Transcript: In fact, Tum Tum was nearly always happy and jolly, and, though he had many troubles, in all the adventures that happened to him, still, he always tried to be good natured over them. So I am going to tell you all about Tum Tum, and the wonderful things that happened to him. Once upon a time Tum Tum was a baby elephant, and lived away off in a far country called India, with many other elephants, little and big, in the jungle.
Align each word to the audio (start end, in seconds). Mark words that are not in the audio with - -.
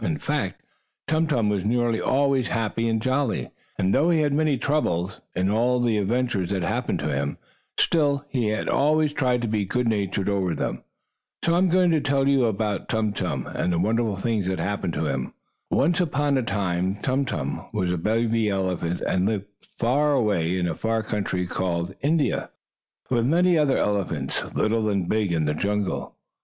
In 0.03 0.17
fact, 0.17 0.63
Tum 1.07 1.27
Tum 1.27 1.47
was 1.47 1.63
nearly 1.63 2.01
always 2.01 2.47
happy 2.47 2.87
and 2.89 2.99
jolly, 2.99 3.51
and, 3.77 3.93
though 3.93 4.09
he 4.09 4.21
had 4.21 4.33
many 4.33 4.57
troubles, 4.57 5.21
in 5.35 5.51
all 5.51 5.79
the 5.79 5.99
adventures 5.99 6.49
that 6.49 6.63
happened 6.63 6.97
to 7.01 7.13
him, 7.13 7.37
still, 7.77 8.25
he 8.27 8.51
always 8.51 9.13
tried 9.13 9.43
to 9.43 9.47
be 9.47 9.63
good 9.63 9.87
natured 9.87 10.27
over 10.27 10.55
them. 10.55 10.81
So 11.45 11.53
I 11.53 11.59
am 11.59 11.69
going 11.69 11.91
to 11.91 12.01
tell 12.01 12.27
you 12.27 12.45
all 12.45 12.49
about 12.49 12.89
Tum 12.89 13.13
Tum, 13.13 13.45
and 13.45 13.71
the 13.71 13.77
wonderful 13.77 14.15
things 14.15 14.47
that 14.47 14.57
happened 14.57 14.93
to 14.95 15.05
him. 15.05 15.33
Once 15.69 16.01
upon 16.01 16.35
a 16.35 16.41
time 16.41 16.95
Tum 16.95 17.23
Tum 17.23 17.67
was 17.71 17.91
a 17.91 17.97
baby 17.99 18.49
elephant, 18.49 19.01
and 19.01 19.27
lived 19.27 19.45
away 19.79 20.45
off 20.55 20.59
in 20.61 20.67
a 20.67 20.73
far 20.73 21.03
country 21.03 21.45
called 21.45 21.93
India, 22.01 22.49
with 23.11 23.27
many 23.27 23.55
other 23.55 23.77
elephants, 23.77 24.55
little 24.55 24.89
and 24.89 25.07
big, 25.07 25.31
in 25.31 25.45
the 25.45 25.53
jungle. 25.53 26.15